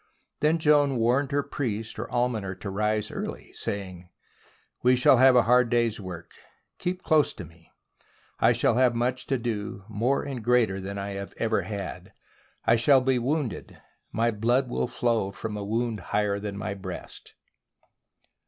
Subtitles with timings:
[0.39, 4.09] Then Joan warned her priest or almoner to rise early, saying:"
[4.81, 6.31] We shall have a hard day's work.
[6.79, 7.69] Keep close to me,
[8.39, 12.13] I shall have much to do; more and greater than I have ever had.
[12.65, 13.79] I shall be wounded,
[14.11, 17.35] my blood will flow from a wound higher than my breast."